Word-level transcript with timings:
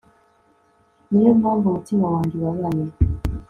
niyo 1.09 1.31
mpamvu 1.39 1.65
umutima 1.69 2.05
wanjye 2.13 2.33
ubabaye 2.39 2.83